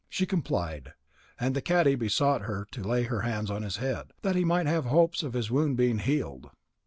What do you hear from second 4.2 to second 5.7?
that he might have hopes of his